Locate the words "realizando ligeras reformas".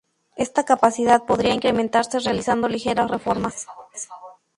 2.17-3.67